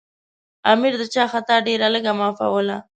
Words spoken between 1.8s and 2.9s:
لږه معافوله.